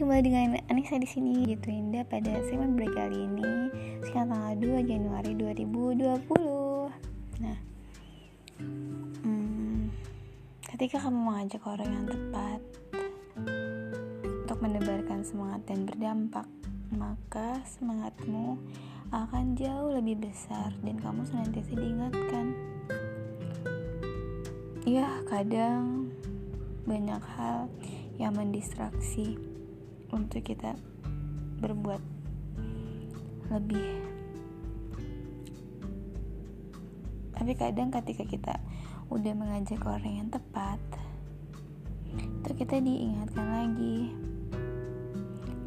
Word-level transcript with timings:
dengan 0.00 0.56
Anissa 0.72 0.96
di 0.96 1.04
sini 1.04 1.44
gitu 1.44 1.68
Indah 1.68 2.08
pada 2.08 2.40
segmen 2.48 2.72
break 2.72 2.96
kali 2.96 3.20
ini 3.20 3.68
sekarang 4.00 4.32
tanggal 4.32 4.80
2 4.80 4.88
Januari 4.88 5.36
2020. 5.36 7.44
Nah, 7.44 7.58
hmm, 9.20 9.92
ketika 10.72 11.04
kamu 11.04 11.20
mengajak 11.20 11.60
orang 11.68 11.90
yang 11.92 12.06
tepat 12.08 12.60
untuk 14.48 14.58
menebarkan 14.64 15.20
semangat 15.20 15.68
dan 15.68 15.84
berdampak, 15.84 16.48
maka 16.96 17.60
semangatmu 17.68 18.56
akan 19.12 19.52
jauh 19.52 19.92
lebih 19.92 20.16
besar 20.16 20.72
dan 20.80 20.96
kamu 20.96 21.28
senantiasa 21.28 21.76
diingatkan. 21.76 22.56
Ya, 24.88 25.20
kadang 25.28 26.08
banyak 26.88 27.20
hal 27.36 27.68
yang 28.16 28.32
mendistraksi 28.32 29.49
untuk 30.12 30.42
kita 30.42 30.74
berbuat 31.60 32.02
lebih. 33.50 33.88
Tapi 37.34 37.52
kadang 37.56 37.88
ketika 37.88 38.24
kita 38.28 38.54
udah 39.10 39.32
mengajak 39.32 39.80
orang 39.82 40.22
yang 40.22 40.28
tepat 40.30 40.78
itu 42.10 42.50
kita 42.66 42.82
diingatkan 42.82 43.46
lagi. 43.46 43.98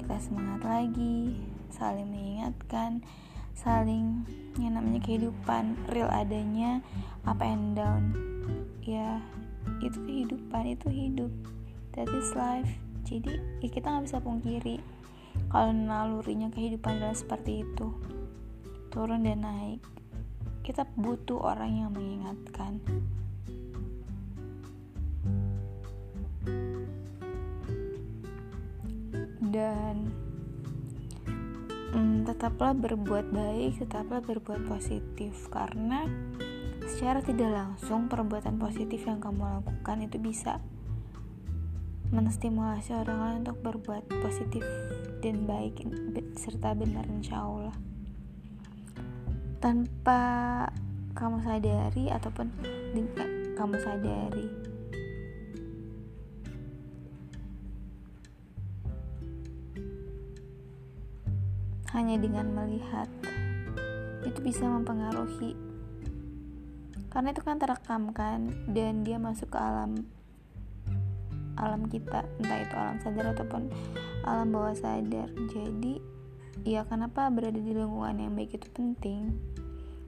Kita 0.00 0.16
semangat 0.18 0.62
lagi 0.64 1.38
saling 1.70 2.08
mengingatkan 2.10 3.04
saling 3.54 4.24
yang 4.56 4.80
namanya 4.80 5.04
kehidupan 5.04 5.76
real 5.92 6.08
adanya 6.08 6.80
up 7.28 7.38
and 7.44 7.76
down. 7.76 8.16
Ya 8.82 9.20
itu 9.84 10.00
kehidupan 10.02 10.74
itu 10.74 10.88
hidup. 10.88 11.32
That 11.94 12.08
is 12.10 12.32
life 12.34 12.89
jadi 13.10 13.42
ya 13.58 13.68
kita 13.68 13.90
nggak 13.90 14.06
bisa 14.06 14.18
pungkiri 14.22 14.78
kalau 15.50 15.74
nalurinya 15.74 16.46
kehidupan 16.54 17.02
adalah 17.02 17.16
seperti 17.18 17.66
itu. 17.66 17.90
Turun 18.90 19.26
dan 19.26 19.42
naik. 19.42 19.82
Kita 20.62 20.86
butuh 20.94 21.42
orang 21.42 21.70
yang 21.74 21.90
mengingatkan. 21.90 22.78
Dan 29.50 30.14
mm, 31.90 32.30
tetaplah 32.30 32.70
berbuat 32.70 33.34
baik 33.34 33.82
tetaplah 33.82 34.22
berbuat 34.22 34.70
positif. 34.70 35.50
Karena 35.50 36.06
secara 36.86 37.18
tidak 37.22 37.50
langsung 37.50 38.06
perbuatan 38.06 38.58
positif 38.62 39.02
yang 39.02 39.18
kamu 39.18 39.42
lakukan 39.58 40.06
itu 40.06 40.22
bisa 40.22 40.62
menstimulasi 42.10 42.90
orang 42.90 43.18
lain 43.22 43.38
untuk 43.46 43.58
berbuat 43.62 44.10
positif 44.18 44.66
dan 45.22 45.46
baik 45.46 45.78
serta 46.34 46.74
benar 46.74 47.06
insya 47.06 47.38
Allah. 47.46 47.76
Tanpa 49.62 50.22
kamu 51.14 51.38
sadari 51.46 52.10
ataupun 52.10 52.46
kamu 53.54 53.76
sadari 53.78 54.46
hanya 61.94 62.16
dengan 62.18 62.46
melihat 62.54 63.06
itu 64.26 64.38
bisa 64.42 64.66
mempengaruhi. 64.66 65.54
Karena 67.10 67.34
itu 67.34 67.42
kan 67.42 67.58
terekam 67.58 68.14
kan 68.14 68.50
dan 68.70 69.02
dia 69.02 69.18
masuk 69.18 69.50
ke 69.50 69.58
alam 69.58 70.06
alam 71.60 71.84
kita 71.86 72.24
entah 72.40 72.58
itu 72.64 72.74
alam 72.74 72.96
sadar 73.04 73.36
ataupun 73.36 73.68
alam 74.24 74.48
bawah 74.48 74.72
sadar. 74.72 75.28
Jadi 75.52 76.00
ya 76.64 76.88
kenapa 76.88 77.28
berada 77.28 77.60
di 77.60 77.72
lingkungan 77.76 78.16
yang 78.16 78.32
baik 78.32 78.56
itu 78.56 78.68
penting? 78.72 79.36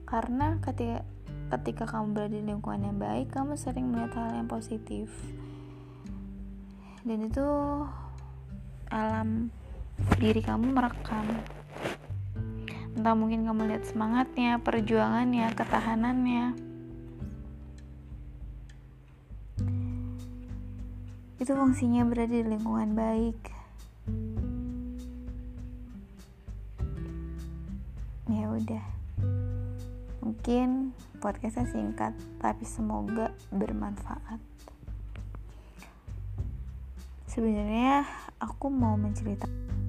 Karena 0.09 0.57
ketika 0.59 1.05
ketika 1.53 1.85
kamu 1.85 2.17
berada 2.17 2.33
di 2.33 2.45
lingkungan 2.49 2.81
yang 2.81 2.97
baik 2.97 3.29
kamu 3.29 3.53
sering 3.53 3.93
melihat 3.93 4.17
hal 4.17 4.41
yang 4.41 4.49
positif. 4.49 5.13
Dan 7.05 7.29
itu 7.29 7.47
alam 8.89 9.53
diri 10.17 10.41
kamu 10.41 10.73
merekam. 10.73 11.29
Entah 12.93 13.13
mungkin 13.17 13.45
kamu 13.45 13.69
lihat 13.69 13.83
semangatnya 13.89 14.61
perjuangannya 14.61 15.53
ketahanannya 15.53 16.72
itu 21.43 21.59
fungsinya 21.59 22.07
berada 22.07 22.31
di 22.31 22.47
lingkungan 22.47 22.95
baik. 22.95 23.35
Ya 28.31 28.47
udah. 28.47 28.85
Mungkin 30.23 30.95
podcastnya 31.19 31.67
singkat 31.67 32.15
tapi 32.39 32.63
semoga 32.63 33.35
bermanfaat. 33.51 34.39
Sebenarnya 37.27 38.07
aku 38.39 38.71
mau 38.71 38.95
menceritakan 38.95 39.82